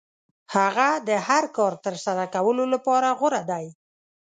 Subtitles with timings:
[0.55, 3.65] هغه د هر کار ترسره کولو لپاره غوره دی.